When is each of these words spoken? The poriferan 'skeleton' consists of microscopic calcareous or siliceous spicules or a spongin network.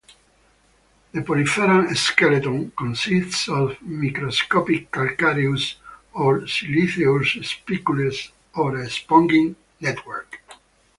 The 1.11 1.21
poriferan 1.21 1.95
'skeleton' 1.95 2.71
consists 2.75 3.47
of 3.47 3.79
microscopic 3.83 4.91
calcareous 4.91 5.75
or 6.13 6.47
siliceous 6.47 7.47
spicules 7.51 8.31
or 8.55 8.77
a 8.77 8.87
spongin 8.89 9.55
network. 9.79 10.41